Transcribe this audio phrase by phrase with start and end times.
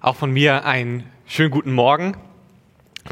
[0.00, 2.16] Auch von mir einen schönen guten Morgen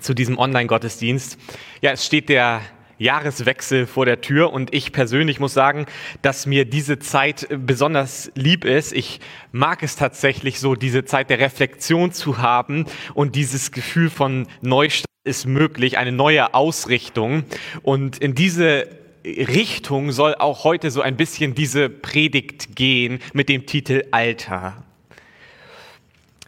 [0.00, 1.36] zu diesem Online-Gottesdienst.
[1.80, 2.60] Ja, es steht der
[2.98, 5.86] Jahreswechsel vor der Tür und ich persönlich muss sagen,
[6.22, 8.92] dass mir diese Zeit besonders lieb ist.
[8.92, 9.18] Ich
[9.50, 15.06] mag es tatsächlich so, diese Zeit der Reflexion zu haben und dieses Gefühl von Neustart
[15.24, 17.42] ist möglich, eine neue Ausrichtung.
[17.82, 18.86] Und in diese
[19.24, 24.85] Richtung soll auch heute so ein bisschen diese Predigt gehen mit dem Titel Alter.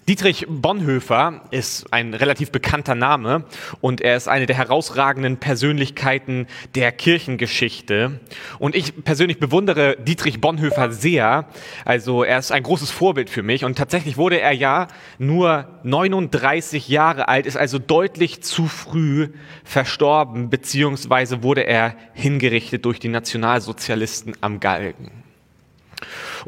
[0.09, 3.45] Dietrich Bonhoeffer ist ein relativ bekannter Name
[3.83, 8.19] und er ist eine der herausragenden Persönlichkeiten der Kirchengeschichte.
[8.59, 11.45] Und ich persönlich bewundere Dietrich Bonhoeffer sehr.
[11.85, 16.89] Also er ist ein großes Vorbild für mich und tatsächlich wurde er ja nur 39
[16.89, 19.29] Jahre alt, ist also deutlich zu früh
[19.63, 25.19] verstorben, beziehungsweise wurde er hingerichtet durch die Nationalsozialisten am Galgen.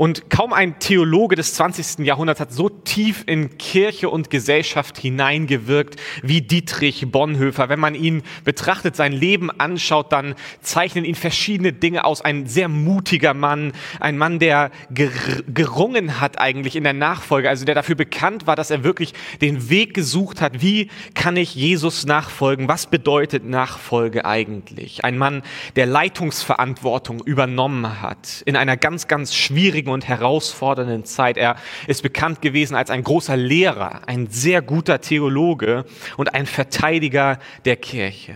[0.00, 2.06] Und kaum ein Theologe des 20.
[2.06, 7.68] Jahrhunderts hat so tief in Kirche und Gesellschaft hineingewirkt wie Dietrich Bonhoeffer.
[7.68, 12.22] Wenn man ihn betrachtet, sein Leben anschaut, dann zeichnen ihn verschiedene Dinge aus.
[12.22, 17.74] Ein sehr mutiger Mann, ein Mann, der gerungen hat eigentlich in der Nachfolge, also der
[17.74, 19.12] dafür bekannt war, dass er wirklich
[19.42, 20.62] den Weg gesucht hat.
[20.62, 22.68] Wie kann ich Jesus nachfolgen?
[22.68, 25.04] Was bedeutet Nachfolge eigentlich?
[25.04, 25.42] Ein Mann,
[25.76, 31.36] der Leitungsverantwortung übernommen hat in einer ganz, ganz schwierigen und herausfordernden Zeit.
[31.36, 31.54] Er
[31.86, 35.84] ist bekannt gewesen als ein großer Lehrer, ein sehr guter Theologe
[36.16, 38.34] und ein Verteidiger der Kirche.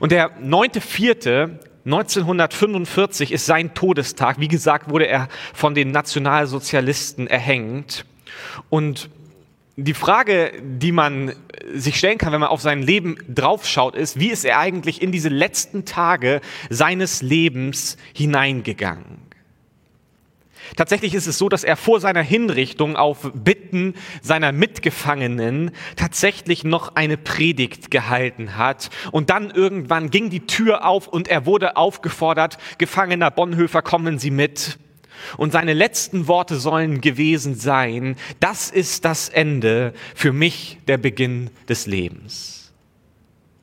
[0.00, 4.38] Und der 9.4.1945 ist sein Todestag.
[4.40, 8.04] Wie gesagt, wurde er von den Nationalsozialisten erhängt.
[8.70, 9.10] Und
[9.76, 11.32] die Frage, die man
[11.74, 15.12] sich stellen kann, wenn man auf sein Leben draufschaut, ist, wie ist er eigentlich in
[15.12, 16.40] diese letzten Tage
[16.70, 19.25] seines Lebens hineingegangen?
[20.74, 26.96] Tatsächlich ist es so, dass er vor seiner Hinrichtung auf Bitten seiner Mitgefangenen tatsächlich noch
[26.96, 28.90] eine Predigt gehalten hat.
[29.12, 34.30] Und dann irgendwann ging die Tür auf und er wurde aufgefordert, Gefangener Bonhoeffer, kommen Sie
[34.30, 34.78] mit.
[35.36, 41.50] Und seine letzten Worte sollen gewesen sein, das ist das Ende, für mich der Beginn
[41.68, 42.72] des Lebens.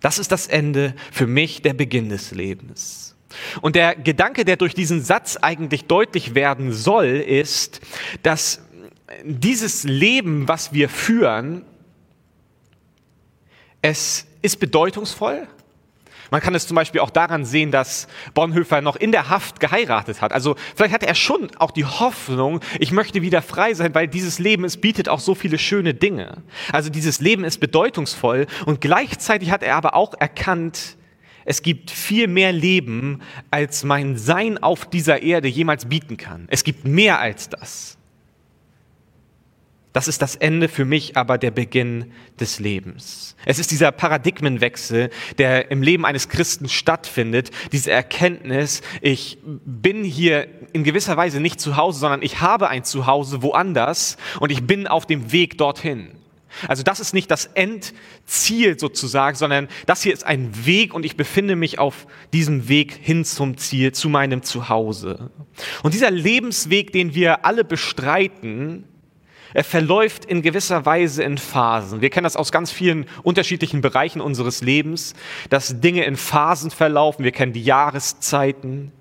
[0.01, 3.12] Das ist das Ende, für mich der Beginn des Lebens.
[3.61, 7.81] Und der Gedanke, der durch diesen Satz eigentlich deutlich werden soll, ist,
[8.21, 8.61] dass
[9.23, 11.65] dieses Leben, was wir führen,
[13.81, 15.47] es ist bedeutungsvoll.
[16.31, 20.19] Man kann es zum Beispiel auch daran sehen, dass Bonhoeffer noch in der Haft geheiratet
[20.19, 20.33] hat.
[20.33, 24.39] Also vielleicht hatte er schon auch die Hoffnung, ich möchte wieder frei sein, weil dieses
[24.39, 26.41] Leben, es bietet auch so viele schöne Dinge.
[26.71, 30.97] Also dieses Leben ist bedeutungsvoll und gleichzeitig hat er aber auch erkannt,
[31.45, 33.21] es gibt viel mehr Leben,
[33.51, 36.47] als mein Sein auf dieser Erde jemals bieten kann.
[36.49, 37.97] Es gibt mehr als das.
[39.93, 43.35] Das ist das Ende für mich, aber der Beginn des Lebens.
[43.45, 50.47] Es ist dieser Paradigmenwechsel, der im Leben eines Christen stattfindet, diese Erkenntnis, ich bin hier
[50.73, 54.87] in gewisser Weise nicht zu Hause, sondern ich habe ein Zuhause woanders und ich bin
[54.87, 56.22] auf dem Weg dorthin.
[56.67, 61.17] Also das ist nicht das Endziel sozusagen, sondern das hier ist ein Weg und ich
[61.17, 65.31] befinde mich auf diesem Weg hin zum Ziel, zu meinem Zuhause.
[65.81, 68.85] Und dieser Lebensweg, den wir alle bestreiten,
[69.53, 72.01] er verläuft in gewisser Weise in Phasen.
[72.01, 75.13] Wir kennen das aus ganz vielen unterschiedlichen Bereichen unseres Lebens,
[75.49, 77.23] dass Dinge in Phasen verlaufen.
[77.23, 78.91] Wir kennen die Jahreszeiten.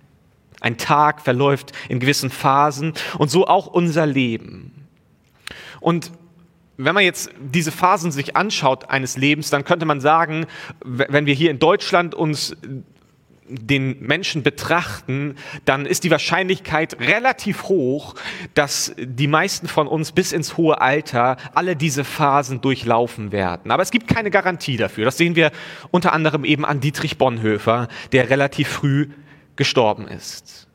[0.61, 4.87] Ein Tag verläuft in gewissen Phasen und so auch unser Leben.
[5.81, 6.13] Und
[6.85, 10.47] wenn man jetzt diese Phasen sich anschaut eines Lebens, dann könnte man sagen,
[10.85, 12.57] wenn wir hier in Deutschland uns
[13.49, 18.15] den Menschen betrachten, dann ist die Wahrscheinlichkeit relativ hoch,
[18.55, 23.71] dass die meisten von uns bis ins hohe Alter alle diese Phasen durchlaufen werden.
[23.71, 25.05] Aber es gibt keine Garantie dafür.
[25.05, 25.51] Das sehen wir
[25.91, 29.09] unter anderem eben an Dietrich Bonhoeffer, der relativ früh
[29.57, 30.69] gestorben ist.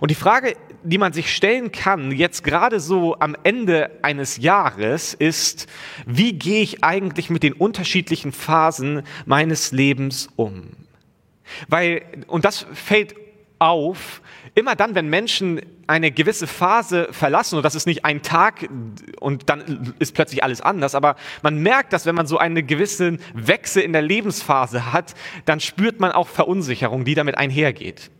[0.00, 5.14] Und die Frage, die man sich stellen kann, jetzt gerade so am Ende eines Jahres,
[5.14, 5.66] ist,
[6.06, 10.68] wie gehe ich eigentlich mit den unterschiedlichen Phasen meines Lebens um?
[11.68, 13.14] Weil, und das fällt
[13.58, 14.22] auf,
[14.54, 18.68] immer dann, wenn Menschen eine gewisse Phase verlassen, und das ist nicht ein Tag
[19.18, 23.20] und dann ist plötzlich alles anders, aber man merkt, dass wenn man so einen gewissen
[23.34, 28.10] Wechsel in der Lebensphase hat, dann spürt man auch Verunsicherung, die damit einhergeht.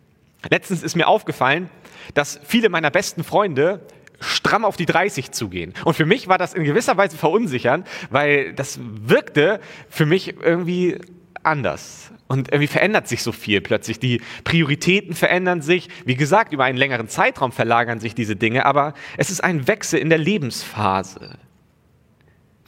[0.48, 1.68] Letztens ist mir aufgefallen,
[2.14, 3.80] dass viele meiner besten Freunde
[4.20, 5.74] stramm auf die 30 zugehen.
[5.84, 10.98] Und für mich war das in gewisser Weise verunsichernd, weil das wirkte für mich irgendwie
[11.42, 12.12] anders.
[12.28, 13.98] Und irgendwie verändert sich so viel plötzlich.
[13.98, 15.88] Die Prioritäten verändern sich.
[16.04, 19.98] Wie gesagt, über einen längeren Zeitraum verlagern sich diese Dinge, aber es ist ein Wechsel
[19.98, 21.38] in der Lebensphase.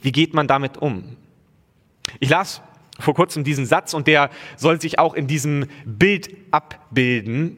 [0.01, 1.15] Wie geht man damit um?
[2.19, 2.61] Ich las
[2.99, 7.57] vor kurzem diesen Satz und der soll sich auch in diesem Bild abbilden.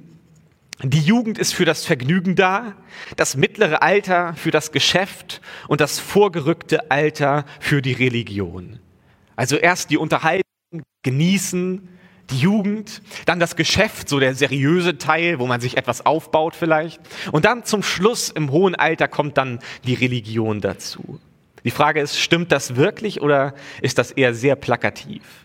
[0.84, 2.76] Die Jugend ist für das Vergnügen da,
[3.16, 8.80] das mittlere Alter für das Geschäft und das vorgerückte Alter für die Religion.
[9.38, 10.44] Also erst die Unterhaltung,
[11.04, 11.88] genießen,
[12.30, 17.00] die Jugend, dann das Geschäft, so der seriöse Teil, wo man sich etwas aufbaut vielleicht.
[17.32, 21.20] Und dann zum Schluss im hohen Alter kommt dann die Religion dazu.
[21.64, 25.45] Die Frage ist, stimmt das wirklich oder ist das eher sehr plakativ?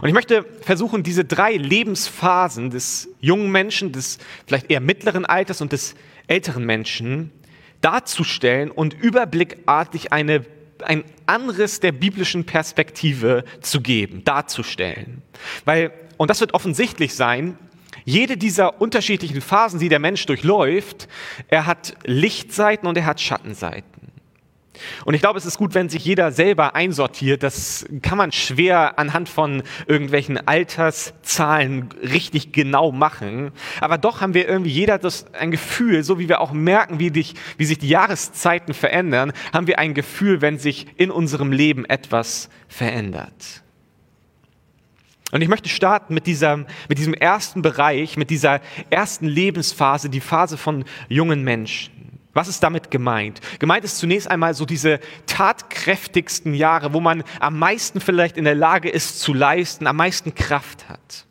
[0.00, 5.60] Und ich möchte versuchen, diese drei Lebensphasen des jungen Menschen, des vielleicht eher mittleren Alters
[5.60, 5.94] und des
[6.26, 7.32] älteren Menschen
[7.80, 10.44] darzustellen und überblickartig eine,
[10.82, 15.22] ein Anriss der biblischen Perspektive zu geben, darzustellen.
[15.64, 17.58] Weil, und das wird offensichtlich sein,
[18.04, 21.08] jede dieser unterschiedlichen Phasen, die der Mensch durchläuft,
[21.48, 23.95] er hat Lichtseiten und er hat Schattenseiten.
[25.04, 27.42] Und ich glaube, es ist gut, wenn sich jeder selber einsortiert.
[27.42, 33.52] Das kann man schwer anhand von irgendwelchen Alterszahlen richtig genau machen.
[33.80, 37.10] Aber doch haben wir irgendwie jeder das, ein Gefühl, so wie wir auch merken, wie,
[37.10, 41.84] dich, wie sich die Jahreszeiten verändern, haben wir ein Gefühl, wenn sich in unserem Leben
[41.84, 43.62] etwas verändert.
[45.32, 46.58] Und ich möchte starten mit, dieser,
[46.88, 51.95] mit diesem ersten Bereich, mit dieser ersten Lebensphase, die Phase von jungen Menschen.
[52.36, 53.40] Was ist damit gemeint?
[53.60, 58.54] Gemeint ist zunächst einmal so diese tatkräftigsten Jahre, wo man am meisten vielleicht in der
[58.54, 61.24] Lage ist zu leisten, am meisten Kraft hat.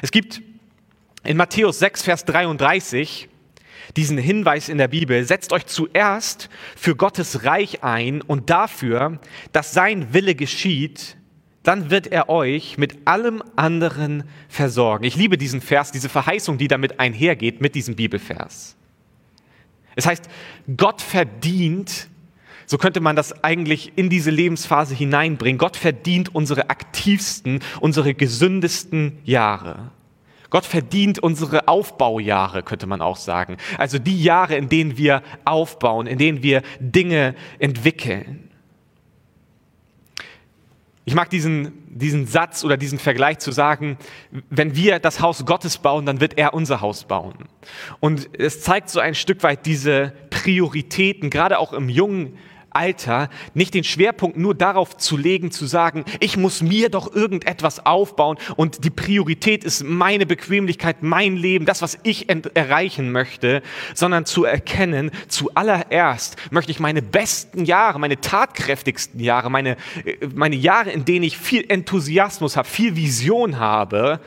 [0.00, 0.40] Es gibt
[1.24, 3.28] in Matthäus 6, Vers 33
[3.96, 9.18] diesen Hinweis in der Bibel, setzt euch zuerst für Gottes Reich ein und dafür,
[9.50, 11.16] dass sein Wille geschieht,
[11.64, 15.04] dann wird er euch mit allem anderen versorgen.
[15.04, 18.76] Ich liebe diesen Vers, diese Verheißung, die damit einhergeht mit diesem Bibelvers.
[19.98, 20.28] Es heißt,
[20.76, 22.06] Gott verdient,
[22.66, 29.18] so könnte man das eigentlich in diese Lebensphase hineinbringen, Gott verdient unsere aktivsten, unsere gesündesten
[29.24, 29.90] Jahre.
[30.50, 33.56] Gott verdient unsere Aufbaujahre, könnte man auch sagen.
[33.76, 38.47] Also die Jahre, in denen wir aufbauen, in denen wir Dinge entwickeln.
[41.08, 43.96] Ich mag diesen, diesen Satz oder diesen Vergleich zu sagen,
[44.50, 47.46] wenn wir das Haus Gottes bauen, dann wird er unser Haus bauen.
[47.98, 52.36] Und es zeigt so ein Stück weit diese Prioritäten, gerade auch im jungen
[52.70, 57.84] Alter nicht den Schwerpunkt nur darauf zu legen, zu sagen, ich muss mir doch irgendetwas
[57.84, 63.62] aufbauen und die Priorität ist meine Bequemlichkeit, mein Leben, das, was ich erreichen möchte,
[63.94, 70.56] sondern zu erkennen, zuallererst möchte ich meine besten Jahre, meine tatkräftigsten Jahre, meine, äh, meine
[70.56, 74.20] Jahre, in denen ich viel Enthusiasmus habe, viel Vision habe,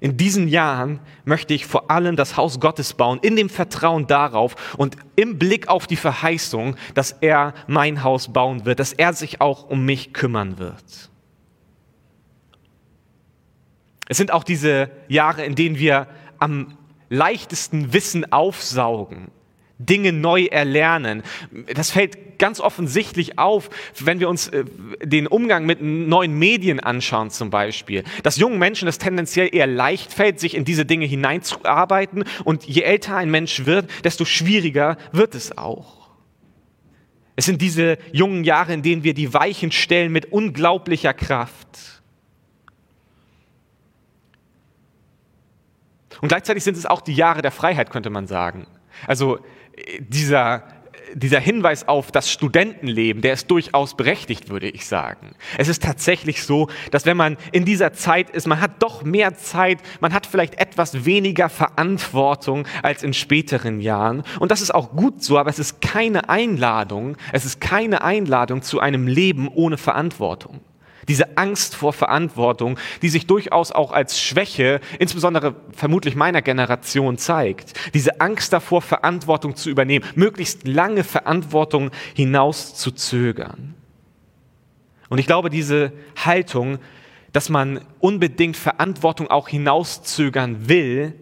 [0.00, 4.74] in diesen Jahren möchte ich vor allem das Haus Gottes bauen, in dem Vertrauen darauf
[4.78, 9.40] und im Blick auf die Verheißung, dass er mein Haus bauen wird, dass er sich
[9.42, 11.10] auch um mich kümmern wird.
[14.08, 16.08] Es sind auch diese Jahre, in denen wir
[16.38, 16.78] am
[17.10, 19.30] leichtesten Wissen aufsaugen
[19.80, 21.22] Dinge neu erlernen.
[21.74, 24.64] Das fällt ganz offensichtlich auf, wenn wir uns äh,
[25.02, 28.04] den Umgang mit neuen Medien anschauen zum Beispiel.
[28.22, 32.82] Dass jungen Menschen es tendenziell eher leicht fällt, sich in diese Dinge hineinzuarbeiten und je
[32.82, 36.00] älter ein Mensch wird, desto schwieriger wird es auch.
[37.36, 42.02] Es sind diese jungen Jahre, in denen wir die Weichen stellen mit unglaublicher Kraft.
[46.20, 48.66] Und gleichzeitig sind es auch die Jahre der Freiheit, könnte man sagen.
[49.06, 49.38] Also
[49.98, 50.64] dieser,
[51.14, 55.32] dieser Hinweis auf das Studentenleben, der ist durchaus berechtigt, würde ich sagen.
[55.58, 59.34] Es ist tatsächlich so, dass wenn man in dieser Zeit ist, man hat doch mehr
[59.34, 64.22] Zeit, man hat vielleicht etwas weniger Verantwortung als in späteren Jahren.
[64.38, 68.62] Und das ist auch gut so, aber es ist keine Einladung, es ist keine Einladung
[68.62, 70.60] zu einem Leben ohne Verantwortung.
[71.10, 77.72] Diese Angst vor Verantwortung, die sich durchaus auch als Schwäche, insbesondere vermutlich meiner Generation, zeigt.
[77.94, 83.74] Diese Angst davor, Verantwortung zu übernehmen, möglichst lange Verantwortung hinaus zu zögern.
[85.08, 86.78] Und ich glaube, diese Haltung,
[87.32, 91.14] dass man unbedingt Verantwortung auch hinauszögern will,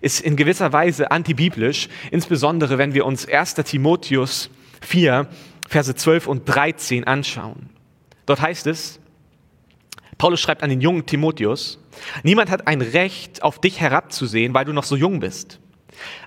[0.00, 3.52] ist in gewisser Weise antibiblisch, insbesondere wenn wir uns 1.
[3.56, 4.48] Timotheus
[4.80, 5.28] 4,
[5.68, 7.68] Verse 12 und 13 anschauen.
[8.24, 8.98] Dort heißt es,
[10.18, 11.78] Paulus schreibt an den jungen Timotheus,
[12.22, 15.60] niemand hat ein Recht, auf dich herabzusehen, weil du noch so jung bist.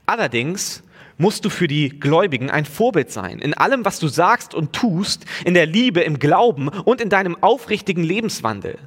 [0.06, 0.84] Allerdings
[1.18, 5.26] musst du für die Gläubigen ein Vorbild sein, in allem, was du sagst und tust,
[5.44, 8.78] in der Liebe, im Glauben und in deinem aufrichtigen Lebenswandel.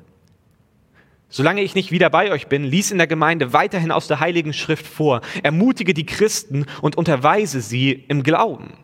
[1.29, 4.53] Solange ich nicht wieder bei euch bin, lies in der Gemeinde weiterhin aus der Heiligen
[4.53, 8.75] Schrift vor, ermutige die Christen und unterweise sie im Glauben.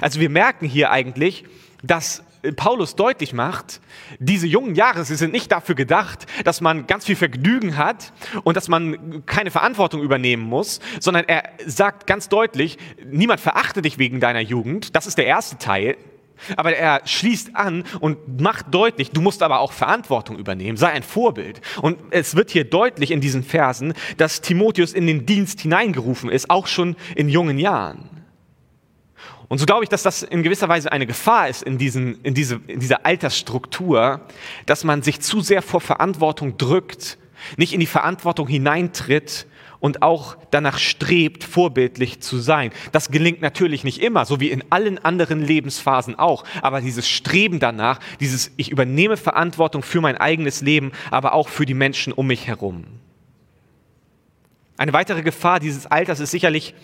[0.00, 1.44] Also wir merken hier eigentlich,
[1.82, 2.22] dass
[2.52, 3.80] Paulus deutlich macht,
[4.18, 8.12] diese jungen Jahre, sie sind nicht dafür gedacht, dass man ganz viel Vergnügen hat
[8.44, 13.98] und dass man keine Verantwortung übernehmen muss, sondern er sagt ganz deutlich, niemand verachte dich
[13.98, 14.94] wegen deiner Jugend.
[14.96, 15.96] Das ist der erste Teil.
[16.56, 21.04] Aber er schließt an und macht deutlich, du musst aber auch Verantwortung übernehmen, sei ein
[21.04, 21.60] Vorbild.
[21.80, 26.50] Und es wird hier deutlich in diesen Versen, dass Timotheus in den Dienst hineingerufen ist,
[26.50, 28.13] auch schon in jungen Jahren.
[29.48, 32.34] Und so glaube ich, dass das in gewisser Weise eine Gefahr ist in, diesen, in,
[32.34, 34.22] diese, in dieser Altersstruktur,
[34.66, 37.18] dass man sich zu sehr vor Verantwortung drückt,
[37.56, 39.46] nicht in die Verantwortung hineintritt
[39.80, 42.70] und auch danach strebt, vorbildlich zu sein.
[42.92, 46.44] Das gelingt natürlich nicht immer, so wie in allen anderen Lebensphasen auch.
[46.62, 51.66] Aber dieses Streben danach, dieses Ich übernehme Verantwortung für mein eigenes Leben, aber auch für
[51.66, 52.84] die Menschen um mich herum.
[54.78, 56.74] Eine weitere Gefahr dieses Alters ist sicherlich,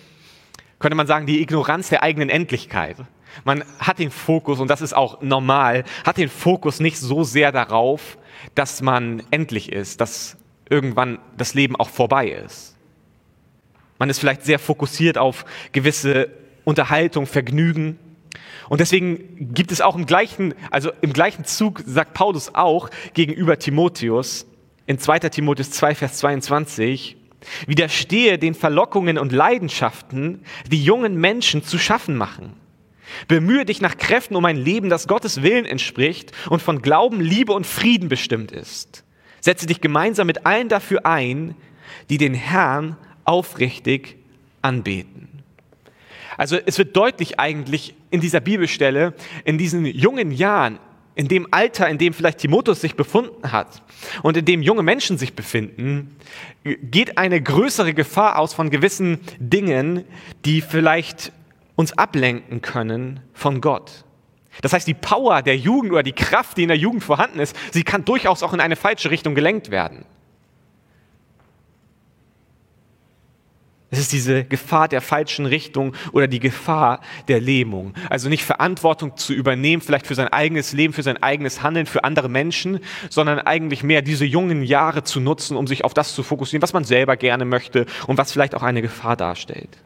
[0.81, 2.97] könnte man sagen, die Ignoranz der eigenen Endlichkeit.
[3.45, 7.53] Man hat den Fokus, und das ist auch normal, hat den Fokus nicht so sehr
[7.53, 8.19] darauf,
[8.55, 10.37] dass man endlich ist, dass
[10.69, 12.77] irgendwann das Leben auch vorbei ist.
[13.99, 16.31] Man ist vielleicht sehr fokussiert auf gewisse
[16.65, 17.99] Unterhaltung, Vergnügen.
[18.69, 23.59] Und deswegen gibt es auch im gleichen, also im gleichen Zug sagt Paulus auch gegenüber
[23.59, 24.47] Timotheus
[24.87, 25.19] in 2.
[25.21, 27.17] Timotheus 2, Vers 22,
[27.67, 32.55] Widerstehe den Verlockungen und Leidenschaften, die jungen Menschen zu schaffen machen.
[33.29, 37.53] Bemühe dich nach Kräften um ein Leben, das Gottes Willen entspricht und von Glauben, Liebe
[37.53, 39.05] und Frieden bestimmt ist.
[39.41, 41.57] Setze dich gemeinsam mit allen dafür ein,
[42.09, 44.17] die den Herrn aufrichtig
[44.63, 45.29] anbeten.
[46.37, 50.79] Also es wird deutlich eigentlich in dieser Bibelstelle, in diesen jungen Jahren,
[51.15, 53.83] in dem Alter, in dem vielleicht Timotheus sich befunden hat
[54.23, 56.17] und in dem junge Menschen sich befinden,
[56.65, 60.05] geht eine größere Gefahr aus von gewissen Dingen,
[60.45, 61.33] die vielleicht
[61.75, 64.05] uns ablenken können von Gott.
[64.63, 67.57] Das heißt, die Power der Jugend oder die Kraft, die in der Jugend vorhanden ist,
[67.73, 70.05] sie kann durchaus auch in eine falsche Richtung gelenkt werden.
[73.93, 77.95] Es ist diese Gefahr der falschen Richtung oder die Gefahr der Lähmung.
[78.09, 82.05] Also nicht Verantwortung zu übernehmen, vielleicht für sein eigenes Leben, für sein eigenes Handeln, für
[82.05, 82.79] andere Menschen,
[83.09, 86.73] sondern eigentlich mehr diese jungen Jahre zu nutzen, um sich auf das zu fokussieren, was
[86.73, 89.77] man selber gerne möchte und was vielleicht auch eine Gefahr darstellt.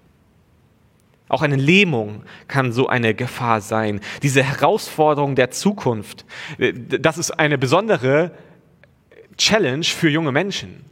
[1.29, 4.01] Auch eine Lähmung kann so eine Gefahr sein.
[4.23, 6.27] Diese Herausforderung der Zukunft,
[6.59, 8.33] äh, das ist eine besondere
[9.39, 10.85] Challenge für junge Menschen,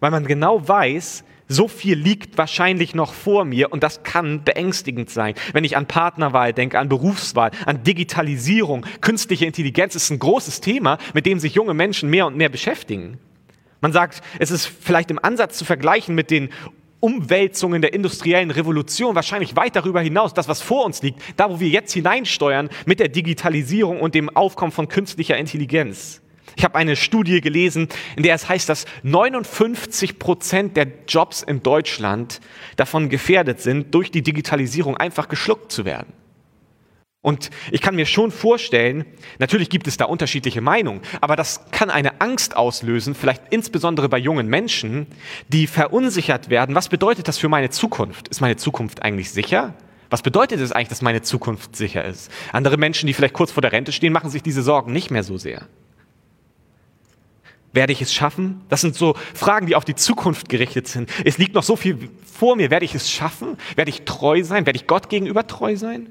[0.00, 5.10] weil man genau weiß, so viel liegt wahrscheinlich noch vor mir und das kann beängstigend
[5.10, 5.34] sein.
[5.52, 10.98] Wenn ich an Partnerwahl denke, an Berufswahl, an Digitalisierung, künstliche Intelligenz ist ein großes Thema,
[11.12, 13.18] mit dem sich junge Menschen mehr und mehr beschäftigen.
[13.80, 16.48] Man sagt, es ist vielleicht im Ansatz zu vergleichen mit den
[17.00, 21.60] Umwälzungen der industriellen Revolution, wahrscheinlich weit darüber hinaus, das, was vor uns liegt, da, wo
[21.60, 26.22] wir jetzt hineinsteuern mit der Digitalisierung und dem Aufkommen von künstlicher Intelligenz.
[26.56, 31.62] Ich habe eine Studie gelesen, in der es heißt, dass 59 Prozent der Jobs in
[31.62, 32.40] Deutschland
[32.76, 36.12] davon gefährdet sind, durch die Digitalisierung einfach geschluckt zu werden.
[37.24, 39.06] Und ich kann mir schon vorstellen,
[39.38, 44.18] natürlich gibt es da unterschiedliche Meinungen, aber das kann eine Angst auslösen, vielleicht insbesondere bei
[44.18, 45.06] jungen Menschen,
[45.48, 46.74] die verunsichert werden.
[46.74, 48.28] Was bedeutet das für meine Zukunft?
[48.28, 49.72] Ist meine Zukunft eigentlich sicher?
[50.10, 52.30] Was bedeutet es eigentlich, dass meine Zukunft sicher ist?
[52.52, 55.22] Andere Menschen, die vielleicht kurz vor der Rente stehen, machen sich diese Sorgen nicht mehr
[55.22, 55.66] so sehr.
[57.74, 58.60] Werde ich es schaffen?
[58.68, 61.10] Das sind so Fragen, die auf die Zukunft gerichtet sind.
[61.24, 62.70] Es liegt noch so viel vor mir.
[62.70, 63.56] Werde ich es schaffen?
[63.74, 64.64] Werde ich treu sein?
[64.64, 66.08] Werde ich Gott gegenüber treu sein?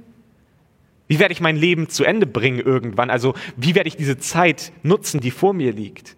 [1.08, 3.10] Wie werde ich mein Leben zu Ende bringen irgendwann?
[3.10, 6.18] Also wie werde ich diese Zeit nutzen, die vor mir liegt?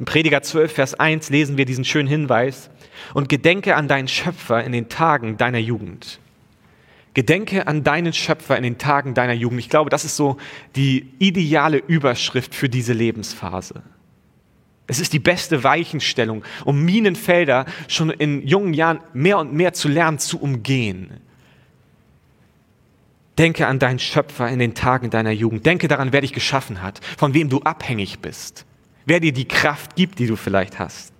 [0.00, 2.70] Im Prediger 12, Vers 1 lesen wir diesen schönen Hinweis.
[3.14, 6.18] Und gedenke an deinen Schöpfer in den Tagen deiner Jugend.
[7.14, 9.60] Gedenke an deinen Schöpfer in den Tagen deiner Jugend.
[9.60, 10.38] Ich glaube, das ist so
[10.76, 13.82] die ideale Überschrift für diese Lebensphase.
[14.86, 19.88] Es ist die beste Weichenstellung, um Minenfelder schon in jungen Jahren mehr und mehr zu
[19.88, 21.20] lernen, zu umgehen.
[23.38, 25.64] Denke an deinen Schöpfer in den Tagen deiner Jugend.
[25.64, 28.66] Denke daran, wer dich geschaffen hat, von wem du abhängig bist,
[29.06, 31.12] wer dir die Kraft gibt, die du vielleicht hast.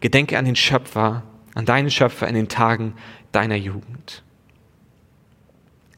[0.00, 1.24] Gedenke an den Schöpfer,
[1.54, 2.94] an deinen Schöpfer in den Tagen
[3.32, 4.22] deiner Jugend.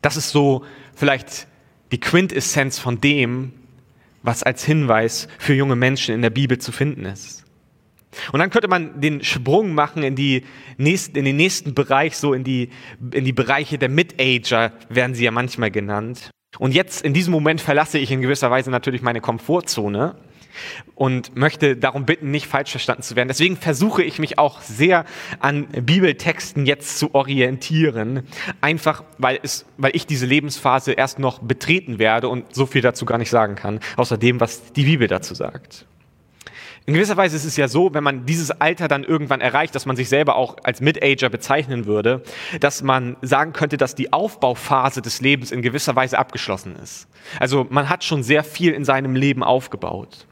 [0.03, 0.65] Das ist so
[0.95, 1.47] vielleicht
[1.93, 3.53] die Quintessenz von dem,
[4.23, 7.45] was als Hinweis für junge Menschen in der Bibel zu finden ist.
[8.33, 10.45] Und dann könnte man den Sprung machen in, die
[10.79, 12.71] nächsten, in den nächsten Bereich, so in die,
[13.13, 16.31] in die Bereiche der Mid-Ager, werden sie ja manchmal genannt.
[16.59, 20.17] Und jetzt, in diesem Moment, verlasse ich in gewisser Weise natürlich meine Komfortzone,
[20.95, 23.29] und möchte darum bitten, nicht falsch verstanden zu werden.
[23.29, 25.05] Deswegen versuche ich mich auch sehr
[25.39, 28.23] an Bibeltexten jetzt zu orientieren,
[28.61, 33.05] einfach weil, es, weil ich diese Lebensphase erst noch betreten werde und so viel dazu
[33.05, 35.87] gar nicht sagen kann, außer dem, was die Bibel dazu sagt.
[36.87, 39.85] In gewisser Weise ist es ja so, wenn man dieses Alter dann irgendwann erreicht, dass
[39.85, 42.23] man sich selber auch als Mid-Ager bezeichnen würde,
[42.59, 47.07] dass man sagen könnte, dass die Aufbauphase des Lebens in gewisser Weise abgeschlossen ist.
[47.39, 50.27] Also man hat schon sehr viel in seinem Leben aufgebaut.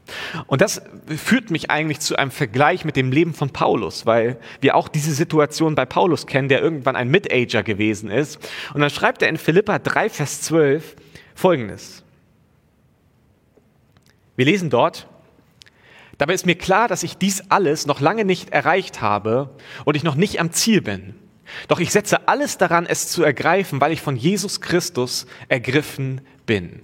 [0.47, 4.75] Und das führt mich eigentlich zu einem Vergleich mit dem Leben von Paulus, weil wir
[4.75, 8.39] auch diese Situation bei Paulus kennen, der irgendwann ein Mid-Ager gewesen ist.
[8.73, 10.95] Und dann schreibt er in Philippa 3, Vers 12
[11.35, 12.03] Folgendes.
[14.35, 15.07] Wir lesen dort,
[16.19, 19.49] Dabei ist mir klar, dass ich dies alles noch lange nicht erreicht habe
[19.85, 21.15] und ich noch nicht am Ziel bin.
[21.67, 26.81] Doch ich setze alles daran, es zu ergreifen, weil ich von Jesus Christus ergriffen bin.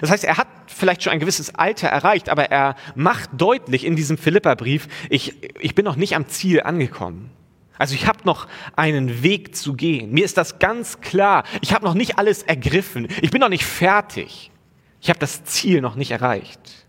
[0.00, 3.94] Das heißt, er hat vielleicht schon ein gewisses Alter erreicht, aber er macht deutlich in
[3.94, 7.30] diesem Philipperbrief, ich, ich bin noch nicht am Ziel angekommen.
[7.78, 10.10] Also ich habe noch einen Weg zu gehen.
[10.10, 11.44] Mir ist das ganz klar.
[11.60, 13.06] Ich habe noch nicht alles ergriffen.
[13.22, 14.50] Ich bin noch nicht fertig.
[15.00, 16.85] Ich habe das Ziel noch nicht erreicht.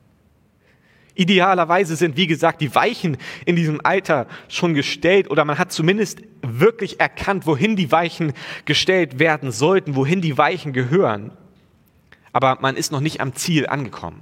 [1.18, 6.22] Idealerweise sind, wie gesagt, die Weichen in diesem Alter schon gestellt oder man hat zumindest
[6.42, 8.34] wirklich erkannt, wohin die Weichen
[8.66, 11.32] gestellt werden sollten, wohin die Weichen gehören.
[12.34, 14.22] Aber man ist noch nicht am Ziel angekommen.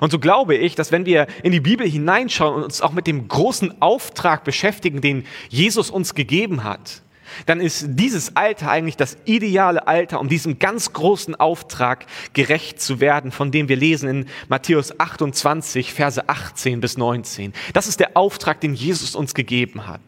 [0.00, 3.06] Und so glaube ich, dass wenn wir in die Bibel hineinschauen und uns auch mit
[3.06, 7.01] dem großen Auftrag beschäftigen, den Jesus uns gegeben hat,
[7.46, 13.00] dann ist dieses Alter eigentlich das ideale Alter, um diesem ganz großen Auftrag gerecht zu
[13.00, 17.52] werden, von dem wir lesen in Matthäus 28, Verse 18 bis 19.
[17.72, 20.00] Das ist der Auftrag, den Jesus uns gegeben hat.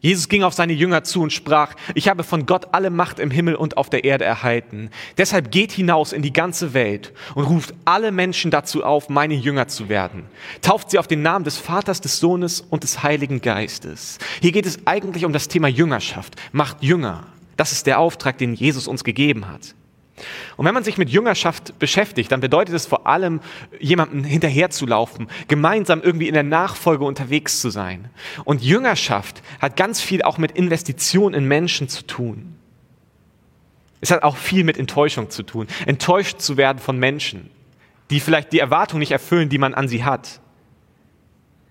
[0.00, 3.30] Jesus ging auf seine Jünger zu und sprach, ich habe von Gott alle Macht im
[3.30, 4.90] Himmel und auf der Erde erhalten.
[5.18, 9.68] Deshalb geht hinaus in die ganze Welt und ruft alle Menschen dazu auf, meine Jünger
[9.68, 10.24] zu werden.
[10.62, 14.18] Tauft sie auf den Namen des Vaters, des Sohnes und des Heiligen Geistes.
[14.40, 16.36] Hier geht es eigentlich um das Thema Jüngerschaft.
[16.52, 17.26] Macht Jünger.
[17.58, 19.74] Das ist der Auftrag, den Jesus uns gegeben hat.
[20.56, 23.40] Und wenn man sich mit Jüngerschaft beschäftigt, dann bedeutet es vor allem,
[23.78, 28.10] jemandem hinterherzulaufen, gemeinsam irgendwie in der Nachfolge unterwegs zu sein.
[28.44, 32.54] Und Jüngerschaft hat ganz viel auch mit Investition in Menschen zu tun.
[34.00, 35.66] Es hat auch viel mit Enttäuschung zu tun.
[35.86, 37.50] Enttäuscht zu werden von Menschen,
[38.10, 40.40] die vielleicht die Erwartung nicht erfüllen, die man an sie hat.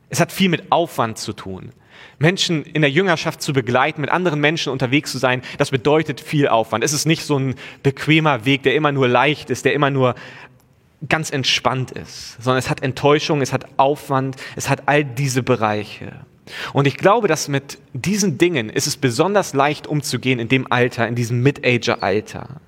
[0.09, 1.71] Es hat viel mit Aufwand zu tun.
[2.17, 6.47] Menschen in der Jüngerschaft zu begleiten, mit anderen Menschen unterwegs zu sein, das bedeutet viel
[6.47, 6.83] Aufwand.
[6.83, 10.15] Es ist nicht so ein bequemer Weg, der immer nur leicht ist, der immer nur
[11.07, 16.25] ganz entspannt ist, sondern es hat Enttäuschung, es hat Aufwand, es hat all diese Bereiche.
[16.73, 21.07] Und ich glaube, dass mit diesen Dingen ist es besonders leicht umzugehen in dem Alter,
[21.07, 22.61] in diesem Mid-Ager-Alter.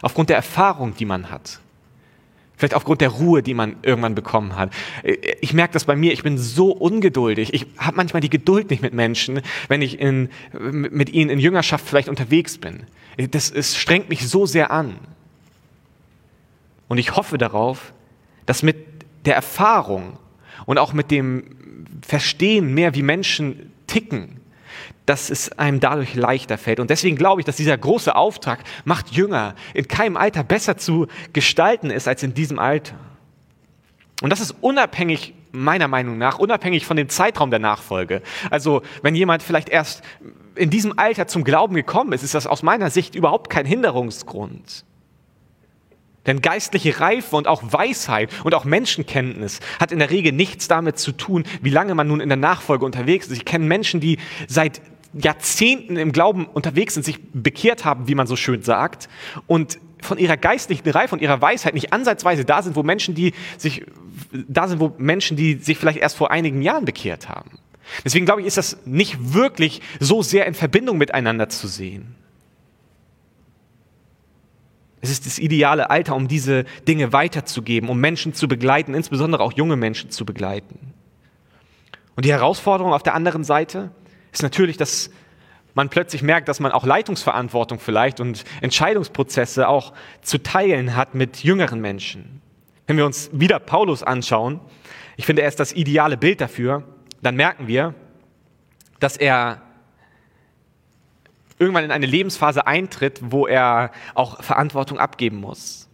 [0.00, 1.60] Aufgrund der Erfahrung, die man hat.
[2.56, 4.72] Vielleicht aufgrund der Ruhe, die man irgendwann bekommen hat.
[5.40, 7.52] Ich merke das bei mir, ich bin so ungeduldig.
[7.52, 11.86] Ich habe manchmal die Geduld nicht mit Menschen, wenn ich in, mit ihnen in Jüngerschaft
[11.86, 12.84] vielleicht unterwegs bin.
[13.30, 14.96] Das, es strengt mich so sehr an.
[16.88, 17.92] Und ich hoffe darauf,
[18.46, 18.76] dass mit
[19.26, 20.18] der Erfahrung
[20.64, 21.44] und auch mit dem
[22.06, 24.35] Verstehen mehr, wie Menschen ticken,
[25.06, 26.80] dass es einem dadurch leichter fällt.
[26.80, 31.06] Und deswegen glaube ich, dass dieser große Auftrag, macht Jünger, in keinem Alter besser zu
[31.32, 32.96] gestalten ist als in diesem Alter.
[34.22, 38.22] Und das ist unabhängig, meiner Meinung nach, unabhängig von dem Zeitraum der Nachfolge.
[38.50, 40.02] Also wenn jemand vielleicht erst
[40.54, 44.84] in diesem Alter zum Glauben gekommen ist, ist das aus meiner Sicht überhaupt kein Hinderungsgrund.
[46.26, 50.98] Denn geistliche Reife und auch Weisheit und auch Menschenkenntnis hat in der Regel nichts damit
[50.98, 53.36] zu tun, wie lange man nun in der Nachfolge unterwegs ist.
[53.36, 54.80] Ich kenne Menschen, die seit
[55.22, 59.08] Jahrzehnten im Glauben unterwegs sind, sich bekehrt haben, wie man so schön sagt,
[59.46, 63.32] und von ihrer geistlichen Reife und ihrer Weisheit nicht ansatzweise da sind, wo Menschen, die
[63.56, 63.84] sich,
[64.32, 67.50] da sind, wo Menschen, die sich vielleicht erst vor einigen Jahren bekehrt haben.
[68.04, 72.14] Deswegen glaube ich, ist das nicht wirklich so sehr in Verbindung miteinander zu sehen.
[75.00, 79.52] Es ist das ideale Alter, um diese Dinge weiterzugeben, um Menschen zu begleiten, insbesondere auch
[79.52, 80.92] junge Menschen zu begleiten.
[82.16, 83.92] Und die Herausforderung auf der anderen Seite,
[84.32, 85.10] ist natürlich, dass
[85.74, 91.44] man plötzlich merkt, dass man auch Leitungsverantwortung vielleicht und Entscheidungsprozesse auch zu teilen hat mit
[91.44, 92.40] jüngeren Menschen.
[92.86, 94.60] Wenn wir uns wieder Paulus anschauen,
[95.16, 96.84] ich finde, er ist das ideale Bild dafür,
[97.22, 97.94] dann merken wir,
[99.00, 99.60] dass er
[101.58, 105.88] irgendwann in eine Lebensphase eintritt, wo er auch Verantwortung abgeben muss,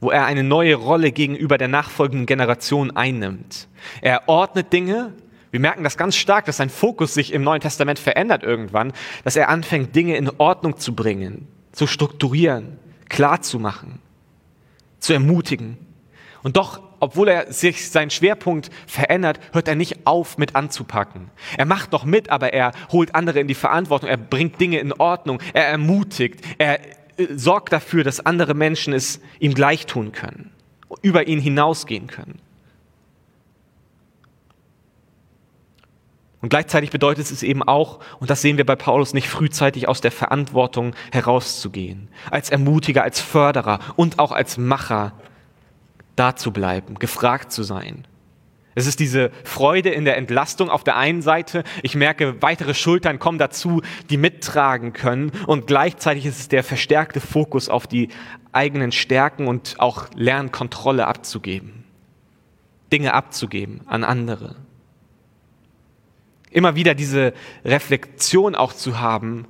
[0.00, 3.68] wo er eine neue Rolle gegenüber der nachfolgenden Generation einnimmt.
[4.00, 5.12] Er ordnet Dinge,
[5.50, 8.92] wir merken das ganz stark, dass sein Fokus sich im Neuen Testament verändert irgendwann,
[9.24, 14.00] dass er anfängt, Dinge in Ordnung zu bringen, zu strukturieren, klar zu machen,
[15.00, 15.78] zu ermutigen.
[16.42, 21.30] Und doch obwohl er sich seinen Schwerpunkt verändert, hört er nicht auf mit anzupacken.
[21.56, 24.92] Er macht noch mit, aber er holt andere in die Verantwortung, er bringt Dinge in
[24.92, 26.78] Ordnung, er ermutigt, er
[27.16, 30.52] äh, sorgt dafür, dass andere Menschen es ihm gleich tun können,
[31.00, 32.38] über ihn hinausgehen können.
[36.42, 40.00] Und gleichzeitig bedeutet es eben auch, und das sehen wir bei Paulus, nicht frühzeitig aus
[40.00, 45.12] der Verantwortung herauszugehen, als Ermutiger, als Förderer und auch als Macher
[46.16, 48.06] da zu bleiben, gefragt zu sein.
[48.74, 51.64] Es ist diese Freude in der Entlastung auf der einen Seite.
[51.82, 55.32] Ich merke, weitere Schultern kommen dazu, die mittragen können.
[55.46, 58.08] Und gleichzeitig ist es der verstärkte Fokus auf die
[58.52, 61.84] eigenen Stärken und auch Lernkontrolle abzugeben.
[62.92, 64.56] Dinge abzugeben an andere.
[66.50, 67.32] Immer wieder diese
[67.64, 69.46] Reflexion auch zu haben,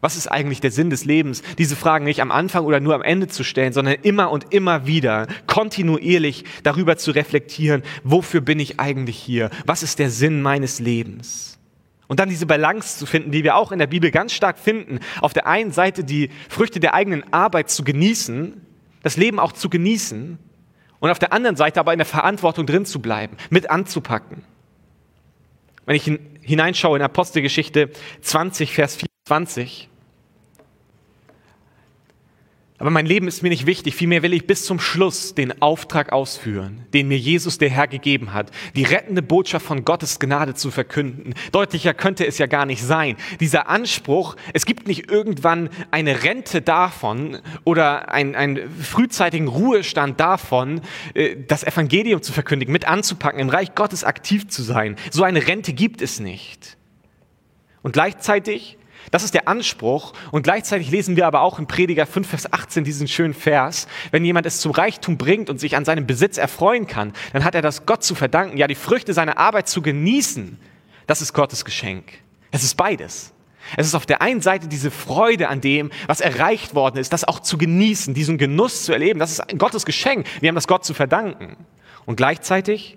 [0.00, 1.42] was ist eigentlich der Sinn des Lebens?
[1.58, 4.86] Diese Fragen nicht am Anfang oder nur am Ende zu stellen, sondern immer und immer
[4.86, 9.50] wieder kontinuierlich darüber zu reflektieren, wofür bin ich eigentlich hier?
[9.66, 11.58] Was ist der Sinn meines Lebens?
[12.06, 15.00] Und dann diese Balance zu finden, die wir auch in der Bibel ganz stark finden.
[15.20, 18.54] Auf der einen Seite die Früchte der eigenen Arbeit zu genießen,
[19.02, 20.38] das Leben auch zu genießen
[21.00, 24.44] und auf der anderen Seite aber in der Verantwortung drin zu bleiben, mit anzupacken.
[25.88, 27.88] Wenn ich hineinschaue in Apostelgeschichte
[28.20, 29.87] 20, Vers 24,
[32.78, 36.12] aber mein Leben ist mir nicht wichtig, vielmehr will ich bis zum Schluss den Auftrag
[36.12, 40.70] ausführen, den mir Jesus der Herr gegeben hat, die rettende Botschaft von Gottes Gnade zu
[40.70, 41.34] verkünden.
[41.50, 43.16] Deutlicher könnte es ja gar nicht sein.
[43.40, 50.80] Dieser Anspruch, es gibt nicht irgendwann eine Rente davon oder einen frühzeitigen Ruhestand davon,
[51.14, 54.94] äh, das Evangelium zu verkündigen, mit anzupacken, im Reich Gottes aktiv zu sein.
[55.10, 56.76] So eine Rente gibt es nicht.
[57.82, 58.77] Und gleichzeitig
[59.10, 60.12] das ist der Anspruch.
[60.30, 63.86] Und gleichzeitig lesen wir aber auch in Prediger 5, Vers 18 diesen schönen Vers.
[64.10, 67.54] Wenn jemand es zum Reichtum bringt und sich an seinem Besitz erfreuen kann, dann hat
[67.54, 68.56] er das Gott zu verdanken.
[68.56, 70.58] Ja, die Früchte seiner Arbeit zu genießen,
[71.06, 72.04] das ist Gottes Geschenk.
[72.50, 73.32] Es ist beides.
[73.76, 77.24] Es ist auf der einen Seite diese Freude an dem, was erreicht worden ist, das
[77.24, 79.18] auch zu genießen, diesen Genuss zu erleben.
[79.18, 80.26] Das ist Gottes Geschenk.
[80.40, 81.56] Wir haben das Gott zu verdanken.
[82.06, 82.96] Und gleichzeitig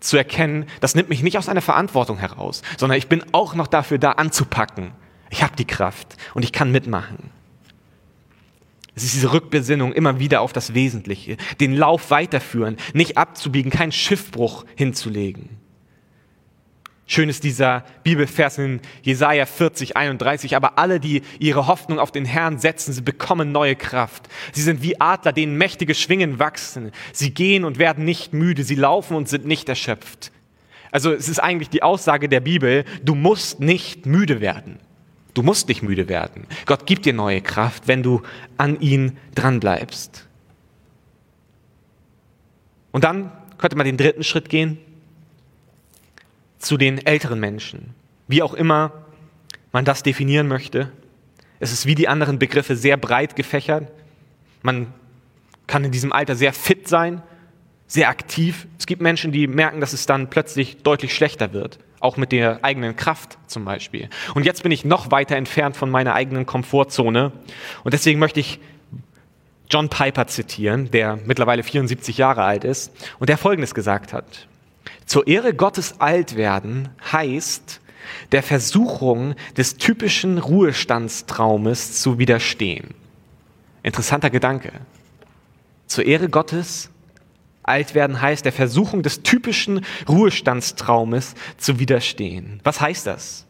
[0.00, 3.66] zu erkennen, das nimmt mich nicht aus einer Verantwortung heraus, sondern ich bin auch noch
[3.66, 4.92] dafür da anzupacken.
[5.30, 7.30] Ich habe die Kraft und ich kann mitmachen.
[8.94, 13.92] Es ist diese Rückbesinnung immer wieder auf das Wesentliche, den Lauf weiterführen, nicht abzubiegen, keinen
[13.92, 15.50] Schiffbruch hinzulegen.
[17.10, 20.54] Schön ist dieser Bibelvers in Jesaja 40, 31.
[20.54, 24.28] Aber alle, die ihre Hoffnung auf den Herrn setzen, sie bekommen neue Kraft.
[24.52, 26.92] Sie sind wie Adler, denen mächtige Schwingen wachsen.
[27.14, 28.62] Sie gehen und werden nicht müde.
[28.62, 30.32] Sie laufen und sind nicht erschöpft.
[30.90, 34.78] Also es ist eigentlich die Aussage der Bibel, du musst nicht müde werden.
[35.32, 36.46] Du musst nicht müde werden.
[36.66, 38.20] Gott gibt dir neue Kraft, wenn du
[38.58, 40.26] an ihn dranbleibst.
[42.92, 44.78] Und dann könnte man den dritten Schritt gehen
[46.58, 47.94] zu den älteren Menschen.
[48.26, 48.92] Wie auch immer
[49.72, 50.92] man das definieren möchte.
[51.60, 53.90] Es ist wie die anderen Begriffe sehr breit gefächert.
[54.62, 54.92] Man
[55.66, 57.22] kann in diesem Alter sehr fit sein,
[57.86, 58.66] sehr aktiv.
[58.78, 62.64] Es gibt Menschen, die merken, dass es dann plötzlich deutlich schlechter wird, auch mit der
[62.64, 64.08] eigenen Kraft zum Beispiel.
[64.34, 67.32] Und jetzt bin ich noch weiter entfernt von meiner eigenen Komfortzone.
[67.84, 68.60] Und deswegen möchte ich
[69.70, 74.46] John Piper zitieren, der mittlerweile 74 Jahre alt ist und der Folgendes gesagt hat.
[75.06, 77.80] Zur Ehre Gottes alt werden heißt,
[78.32, 82.94] der Versuchung des typischen Ruhestandstraumes zu widerstehen.
[83.82, 84.72] Interessanter Gedanke.
[85.86, 86.90] Zur Ehre Gottes
[87.62, 92.60] alt werden heißt, der Versuchung des typischen Ruhestandstraumes zu widerstehen.
[92.64, 93.46] Was heißt das?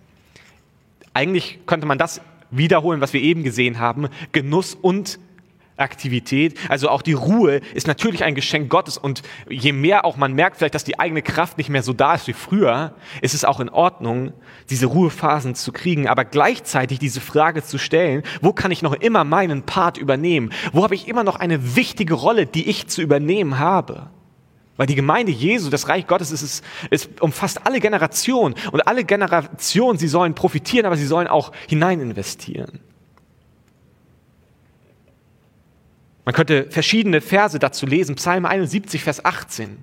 [1.14, 2.20] Eigentlich könnte man das
[2.50, 4.08] wiederholen, was wir eben gesehen haben.
[4.32, 5.18] Genuss und
[5.78, 6.58] Aktivität.
[6.68, 10.56] Also auch die Ruhe ist natürlich ein Geschenk Gottes und je mehr auch man merkt
[10.56, 13.60] vielleicht, dass die eigene Kraft nicht mehr so da ist wie früher, ist es auch
[13.60, 14.32] in Ordnung,
[14.70, 19.24] diese Ruhephasen zu kriegen, aber gleichzeitig diese Frage zu stellen, wo kann ich noch immer
[19.24, 20.52] meinen Part übernehmen?
[20.72, 24.10] Wo habe ich immer noch eine wichtige Rolle, die ich zu übernehmen habe?
[24.78, 29.04] Weil die Gemeinde Jesu, das Reich Gottes, ist, ist, ist umfasst alle Generationen und alle
[29.04, 32.78] Generationen, sie sollen profitieren, aber sie sollen auch hinein investieren.
[36.28, 38.16] Man könnte verschiedene Verse dazu lesen.
[38.16, 39.78] Psalm 71, Vers 18.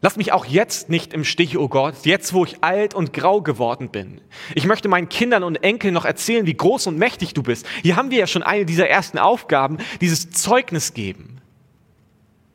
[0.00, 3.12] Lass mich auch jetzt nicht im Stich, o oh Gott, jetzt wo ich alt und
[3.12, 4.20] grau geworden bin.
[4.54, 7.66] Ich möchte meinen Kindern und Enkeln noch erzählen, wie groß und mächtig du bist.
[7.82, 11.40] Hier haben wir ja schon eine dieser ersten Aufgaben, dieses Zeugnis geben.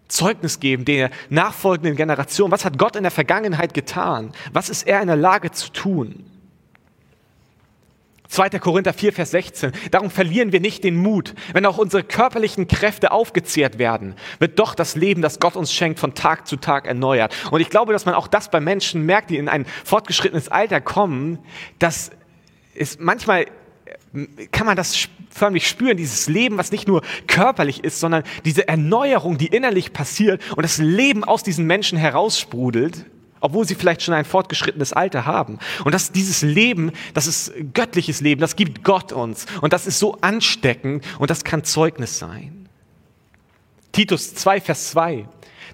[0.08, 2.52] Zeugnis geben der nachfolgenden Generation.
[2.52, 4.32] Was hat Gott in der Vergangenheit getan?
[4.54, 6.24] Was ist er in der Lage zu tun?
[8.30, 8.50] 2.
[8.60, 9.72] Korinther 4, Vers 16.
[9.90, 11.34] Darum verlieren wir nicht den Mut.
[11.52, 16.00] Wenn auch unsere körperlichen Kräfte aufgezehrt werden, wird doch das Leben, das Gott uns schenkt,
[16.00, 17.36] von Tag zu Tag erneuert.
[17.50, 20.80] Und ich glaube, dass man auch das bei Menschen merkt, die in ein fortgeschrittenes Alter
[20.80, 21.40] kommen,
[21.80, 22.12] dass
[22.76, 23.48] es manchmal
[24.52, 29.38] kann man das förmlich spüren, dieses Leben, was nicht nur körperlich ist, sondern diese Erneuerung,
[29.38, 33.06] die innerlich passiert und das Leben aus diesen Menschen heraussprudelt
[33.42, 35.60] obwohl sie vielleicht schon ein fortgeschrittenes Alter haben.
[35.84, 39.46] Und dass dieses Leben, das ist göttliches Leben, das gibt Gott uns.
[39.62, 42.68] Und das ist so ansteckend und das kann Zeugnis sein.
[43.92, 45.26] Titus 2, Vers 2.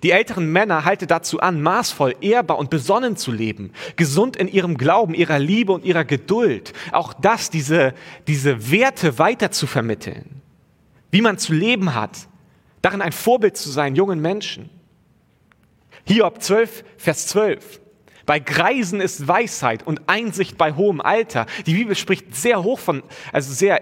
[0.03, 4.77] Die älteren Männer halte dazu an, maßvoll, ehrbar und besonnen zu leben, gesund in ihrem
[4.77, 6.73] Glauben, ihrer Liebe und ihrer Geduld.
[6.91, 7.93] Auch das, diese,
[8.27, 10.41] diese Werte weiter zu vermitteln.
[11.11, 12.27] Wie man zu leben hat,
[12.81, 14.69] darin ein Vorbild zu sein, jungen Menschen.
[16.07, 17.81] Hiob 12, Vers 12.
[18.27, 21.47] Bei Greisen ist Weisheit und Einsicht bei hohem Alter.
[21.65, 23.81] Die Bibel spricht sehr hoch von, also sehr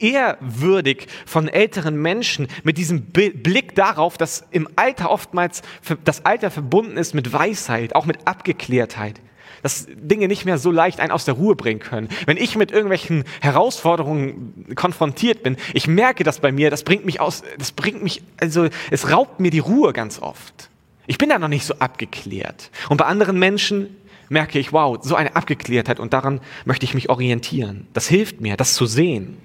[0.00, 5.62] ehrwürdig von älteren Menschen mit diesem Blick darauf, dass im Alter oftmals
[6.04, 9.20] das Alter verbunden ist mit Weisheit, auch mit Abgeklärtheit.
[9.62, 12.08] Dass Dinge nicht mehr so leicht einen aus der Ruhe bringen können.
[12.26, 17.20] Wenn ich mit irgendwelchen Herausforderungen konfrontiert bin, ich merke das bei mir, das bringt mich
[17.20, 20.70] aus, das bringt mich, also es raubt mir die Ruhe ganz oft.
[21.06, 22.70] Ich bin da noch nicht so abgeklärt.
[22.88, 23.96] Und bei anderen Menschen
[24.28, 27.86] merke ich, wow, so eine Abgeklärtheit und daran möchte ich mich orientieren.
[27.92, 29.38] Das hilft mir, das zu sehen.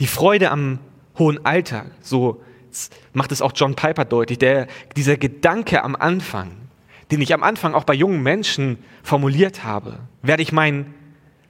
[0.00, 0.78] Die Freude am
[1.18, 2.42] hohen Alter, so
[3.12, 6.52] macht es auch John Piper deutlich, der, dieser Gedanke am Anfang,
[7.10, 10.94] den ich am Anfang auch bei jungen Menschen formuliert habe, werde ich meinen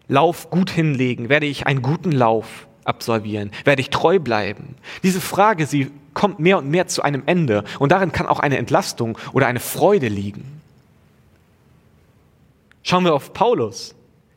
[0.08, 4.76] Lauf gut hinlegen, werde ich einen guten Lauf absolvieren, werde ich treu bleiben.
[5.02, 7.64] Diese Frage, sie kommt mehr und mehr zu einem Ende.
[7.78, 10.60] Und darin kann auch eine Entlastung oder eine Freude liegen.
[12.82, 13.94] Schauen wir auf Paulus,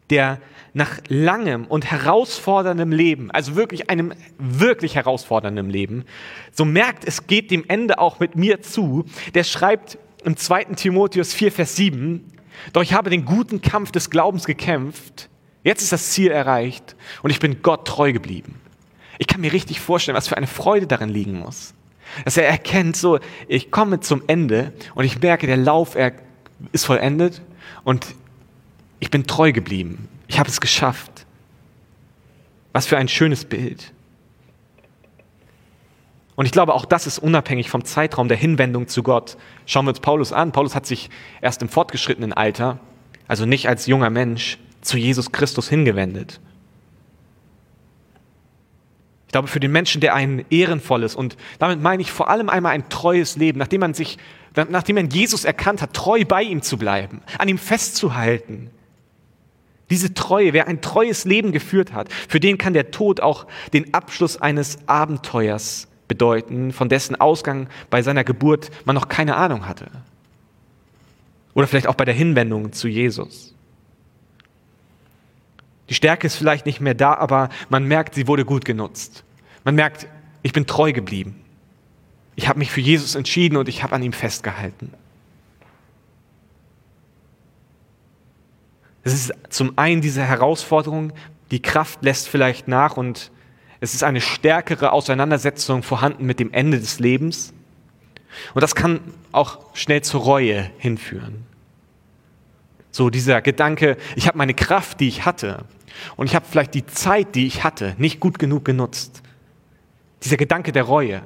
[0.09, 0.39] der
[0.73, 6.05] nach langem und herausforderndem Leben, also wirklich einem wirklich herausfordernden Leben,
[6.51, 9.05] so merkt, es geht dem Ende auch mit mir zu.
[9.33, 10.65] Der schreibt im 2.
[10.75, 12.31] Timotheus 4, Vers 7,
[12.73, 15.29] doch ich habe den guten Kampf des Glaubens gekämpft,
[15.67, 18.59] jetzt ist das Ziel erreicht und ich bin Gott treu geblieben.
[19.19, 21.73] Ich kann mir richtig vorstellen, was für eine Freude darin liegen muss.
[22.23, 25.97] Dass er erkennt, so, ich komme zum Ende und ich merke, der Lauf
[26.71, 27.41] ist vollendet
[27.83, 28.15] und
[28.99, 30.07] ich bin treu geblieben.
[30.27, 31.25] Ich habe es geschafft.
[32.71, 33.91] Was für ein schönes Bild.
[36.35, 39.37] Und ich glaube, auch das ist unabhängig vom Zeitraum der Hinwendung zu Gott.
[39.65, 40.51] Schauen wir uns Paulus an.
[40.51, 41.09] Paulus hat sich
[41.41, 42.79] erst im fortgeschrittenen Alter,
[43.27, 46.39] also nicht als junger Mensch, zu Jesus Christus hingewendet.
[49.27, 52.71] Ich glaube, für den Menschen, der ein ehrenvolles und damit meine ich vor allem einmal
[52.71, 54.17] ein treues Leben, nachdem man sich,
[54.55, 58.69] nachdem man Jesus erkannt hat, treu bei ihm zu bleiben, an ihm festzuhalten.
[59.89, 63.93] Diese Treue, wer ein treues Leben geführt hat, für den kann der Tod auch den
[63.93, 69.87] Abschluss eines Abenteuers bedeuten, von dessen Ausgang bei seiner Geburt man noch keine Ahnung hatte.
[71.53, 73.56] Oder vielleicht auch bei der Hinwendung zu Jesus.
[75.89, 79.23] Die Stärke ist vielleicht nicht mehr da, aber man merkt, sie wurde gut genutzt.
[79.63, 80.07] Man merkt,
[80.43, 81.41] ich bin treu geblieben.
[82.35, 84.93] Ich habe mich für Jesus entschieden und ich habe an ihm festgehalten.
[89.03, 91.13] Es ist zum einen diese Herausforderung,
[91.51, 93.31] die Kraft lässt vielleicht nach und
[93.79, 97.53] es ist eine stärkere Auseinandersetzung vorhanden mit dem Ende des Lebens.
[98.53, 98.99] Und das kann
[99.31, 101.45] auch schnell zur Reue hinführen.
[102.91, 105.65] So dieser Gedanke, ich habe meine Kraft, die ich hatte,
[106.15, 109.21] und ich habe vielleicht die Zeit, die ich hatte, nicht gut genug genutzt.
[110.23, 111.21] Dieser Gedanke der Reue.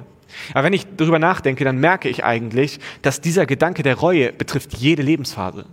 [0.54, 4.74] Aber wenn ich darüber nachdenke, dann merke ich eigentlich, dass dieser Gedanke der Reue betrifft
[4.74, 5.66] jede Lebensphase.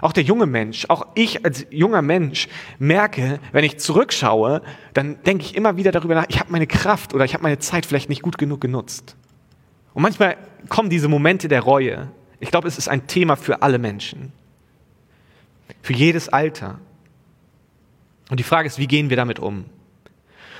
[0.00, 4.62] Auch der junge Mensch, auch ich als junger Mensch merke, wenn ich zurückschaue,
[4.94, 7.58] dann denke ich immer wieder darüber nach, ich habe meine Kraft oder ich habe meine
[7.58, 9.16] Zeit vielleicht nicht gut genug genutzt.
[9.92, 10.36] Und manchmal
[10.68, 12.08] kommen diese Momente der Reue.
[12.40, 14.32] Ich glaube, es ist ein Thema für alle Menschen.
[15.82, 16.78] Für jedes Alter.
[18.30, 19.64] Und die Frage ist, wie gehen wir damit um?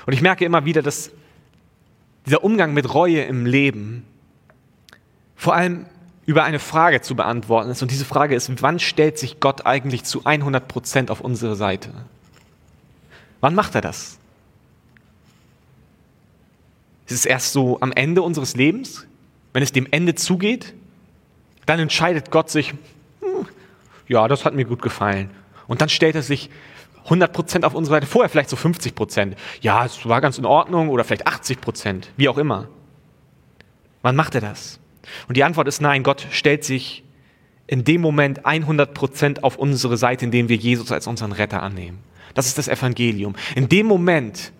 [0.05, 1.11] Und ich merke immer wieder, dass
[2.25, 4.05] dieser Umgang mit Reue im Leben
[5.35, 5.85] vor allem
[6.25, 7.81] über eine Frage zu beantworten ist.
[7.81, 11.89] Und diese Frage ist, wann stellt sich Gott eigentlich zu 100 Prozent auf unsere Seite?
[13.41, 14.17] Wann macht er das?
[17.07, 19.05] Ist es erst so am Ende unseres Lebens,
[19.51, 20.73] wenn es dem Ende zugeht?
[21.65, 22.69] Dann entscheidet Gott sich,
[23.19, 23.47] hm,
[24.07, 25.29] ja, das hat mir gut gefallen.
[25.67, 26.49] Und dann stellt er sich
[27.07, 31.03] 100% auf unserer Seite, vorher vielleicht so 50% Ja, es war ganz in Ordnung oder
[31.03, 32.67] vielleicht 80% wie auch immer.
[34.01, 34.79] Wann macht er das?
[35.27, 37.03] Und die Antwort ist nein, Gott stellt sich
[37.67, 41.99] in dem Moment 100% auf unsere Seite, indem wir Jesus als unseren Retter annehmen.
[42.33, 43.35] Das ist das Evangelium.
[43.55, 44.51] In dem Moment,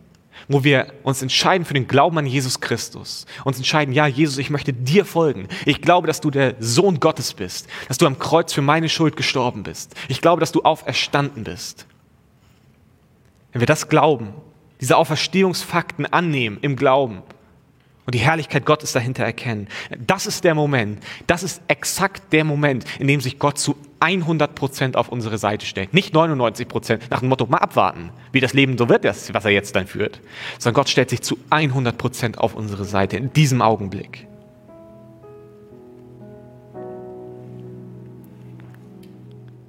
[0.48, 4.50] wo wir uns entscheiden für den Glauben an Jesus Christus, uns entscheiden, ja, Jesus, ich
[4.50, 5.48] möchte dir folgen.
[5.66, 9.16] Ich glaube, dass du der Sohn Gottes bist, dass du am Kreuz für meine Schuld
[9.16, 9.96] gestorben bist.
[10.08, 11.88] Ich glaube, dass du auferstanden bist.
[13.54, 14.34] Wenn wir das glauben,
[14.82, 17.24] diese Auferstehungsfakten annehmen im Glauben,
[18.06, 19.68] und die Herrlichkeit Gottes dahinter erkennen.
[19.98, 24.56] Das ist der Moment, das ist exakt der Moment, in dem sich Gott zu 100
[24.56, 25.94] Prozent auf unsere Seite stellt.
[25.94, 29.52] Nicht 99 Prozent nach dem Motto, mal abwarten, wie das Leben so wird, was er
[29.52, 30.20] jetzt dann führt,
[30.60, 34.28] sondern Gott stellt sich zu 100 Prozent auf unsere Seite in diesem Augenblick.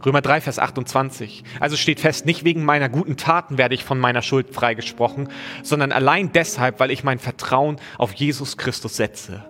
[0.05, 1.45] Römer 3, Vers 28.
[1.61, 5.29] Also steht fest, nicht wegen meiner guten Taten werde ich von meiner Schuld freigesprochen,
[5.63, 9.45] sondern allein deshalb, weil ich mein Vertrauen auf Jesus Christus setze.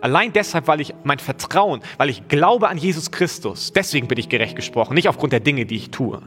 [0.00, 4.28] Allein deshalb, weil ich mein Vertrauen, weil ich glaube an Jesus Christus, deswegen bin ich
[4.28, 6.22] gerecht gesprochen, nicht aufgrund der Dinge, die ich tue.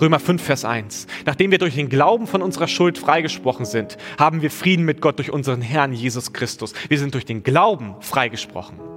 [0.00, 1.06] Römer 5, Vers 1.
[1.24, 5.18] Nachdem wir durch den Glauben von unserer Schuld freigesprochen sind, haben wir Frieden mit Gott
[5.18, 6.74] durch unseren Herrn Jesus Christus.
[6.88, 8.95] Wir sind durch den Glauben freigesprochen.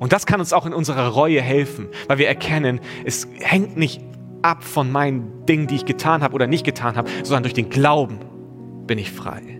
[0.00, 4.00] Und das kann uns auch in unserer Reue helfen, weil wir erkennen, es hängt nicht
[4.42, 7.68] ab von meinen Dingen, die ich getan habe oder nicht getan habe, sondern durch den
[7.68, 8.18] Glauben
[8.86, 9.58] bin ich frei.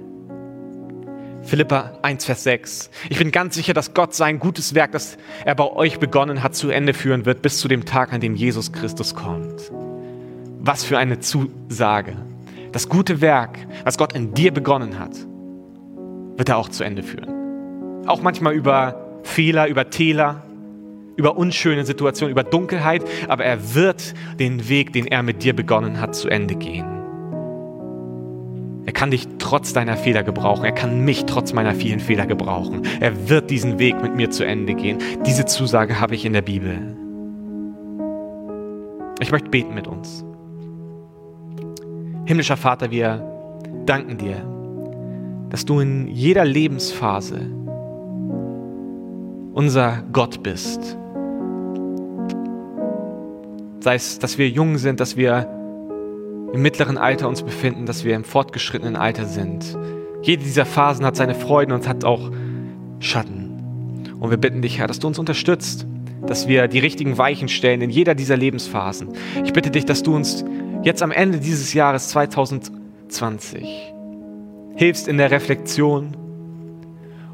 [1.42, 2.90] Philippa 1, Vers 6.
[3.11, 6.55] Ich bin ganz sicher, dass Gott sein gutes Werk, das er bei euch begonnen hat,
[6.55, 9.70] zu Ende führen wird, bis zu dem Tag, an dem Jesus Christus kommt.
[10.59, 12.16] Was für eine Zusage.
[12.72, 15.16] Das gute Werk, was Gott in dir begonnen hat,
[16.37, 18.07] wird er auch zu Ende führen.
[18.07, 20.42] Auch manchmal über Fehler, über Täler,
[21.16, 26.00] über unschöne Situationen, über Dunkelheit, aber er wird den Weg, den er mit dir begonnen
[26.00, 26.87] hat, zu Ende gehen.
[28.87, 30.64] Er kann dich trotz deiner Fehler gebrauchen.
[30.64, 32.83] Er kann mich trotz meiner vielen Fehler gebrauchen.
[33.00, 34.98] Er wird diesen Weg mit mir zu Ende gehen.
[35.26, 36.96] Diese Zusage habe ich in der Bibel.
[39.20, 40.24] Ich möchte beten mit uns.
[42.24, 43.22] Himmlischer Vater, wir
[43.85, 44.42] danken dir,
[45.50, 47.50] dass du in jeder Lebensphase
[49.52, 50.96] unser Gott bist.
[53.80, 55.48] Sei es, dass wir jung sind, dass wir
[56.52, 59.76] im mittleren Alter uns befinden, dass wir im fortgeschrittenen Alter sind.
[60.22, 62.30] Jede dieser Phasen hat seine Freuden und hat auch
[62.98, 64.14] Schatten.
[64.20, 65.86] Und wir bitten dich, Herr, dass du uns unterstützt,
[66.26, 69.08] dass wir die richtigen Weichen stellen in jeder dieser Lebensphasen.
[69.44, 70.44] Ich bitte dich, dass du uns
[70.82, 73.94] jetzt am Ende dieses Jahres 2020
[74.76, 76.16] hilfst in der Reflexion,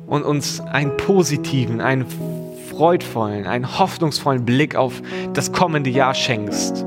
[0.06, 2.06] und uns einen positiven, einen
[2.70, 6.84] freudvollen, einen hoffnungsvollen Blick auf das kommende Jahr schenkst.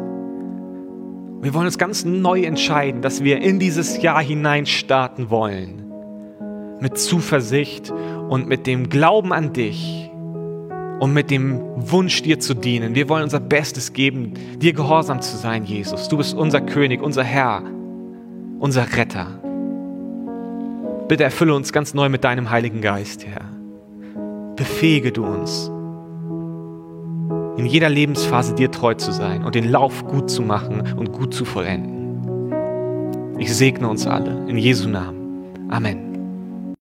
[1.42, 5.86] Wir wollen uns ganz neu entscheiden, dass wir in dieses Jahr hinein starten wollen.
[6.82, 7.92] Mit Zuversicht
[8.30, 10.12] und mit dem Glauben an dich
[11.00, 12.94] und mit dem Wunsch, dir zu dienen.
[12.94, 16.10] Wir wollen unser Bestes geben, dir gehorsam zu sein, Jesus.
[16.10, 17.64] Du bist unser König, unser Herr,
[18.60, 19.40] unser Retter.
[21.10, 23.42] Bitte erfülle uns ganz neu mit deinem Heiligen Geist, Herr.
[24.56, 25.72] Befähige du uns,
[27.58, 31.34] in jeder Lebensphase dir treu zu sein und den Lauf gut zu machen und gut
[31.34, 32.54] zu vollenden.
[33.40, 35.72] Ich segne uns alle in Jesu Namen.
[35.72, 36.09] Amen.